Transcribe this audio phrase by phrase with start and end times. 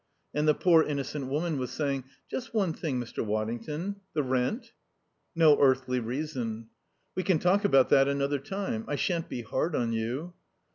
[0.33, 3.23] And the poor innocent woman was saying, "Just one thing, Mr.
[3.23, 4.71] Waddington, the rent?"
[5.35, 6.69] (No earthly reason.)
[7.13, 8.83] "We can talk about that another time.
[8.87, 10.33] I shan't be hard on you."